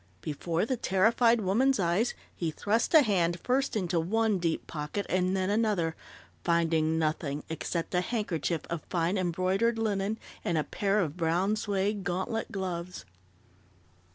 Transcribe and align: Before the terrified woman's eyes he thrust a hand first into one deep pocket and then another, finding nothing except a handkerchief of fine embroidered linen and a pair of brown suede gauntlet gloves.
Before 0.21 0.65
the 0.65 0.77
terrified 0.77 1.41
woman's 1.41 1.79
eyes 1.79 2.15
he 2.35 2.49
thrust 2.49 2.95
a 2.95 3.03
hand 3.03 3.39
first 3.39 3.75
into 3.75 3.99
one 3.99 4.39
deep 4.39 4.65
pocket 4.65 5.05
and 5.09 5.37
then 5.37 5.51
another, 5.51 5.95
finding 6.43 6.97
nothing 6.97 7.43
except 7.49 7.93
a 7.93 8.01
handkerchief 8.01 8.61
of 8.71 8.81
fine 8.89 9.15
embroidered 9.15 9.77
linen 9.77 10.17
and 10.43 10.57
a 10.57 10.63
pair 10.63 11.01
of 11.01 11.17
brown 11.17 11.55
suede 11.55 12.03
gauntlet 12.03 12.51
gloves. 12.51 13.05